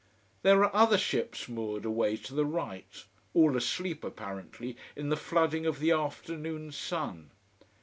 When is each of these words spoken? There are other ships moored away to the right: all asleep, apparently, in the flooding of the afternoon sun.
There 0.41 0.63
are 0.63 0.75
other 0.75 0.97
ships 0.97 1.47
moored 1.47 1.85
away 1.85 2.17
to 2.17 2.33
the 2.33 2.43
right: 2.47 3.05
all 3.35 3.55
asleep, 3.55 4.03
apparently, 4.03 4.75
in 4.95 5.09
the 5.09 5.15
flooding 5.15 5.67
of 5.67 5.77
the 5.79 5.91
afternoon 5.91 6.71
sun. 6.71 7.29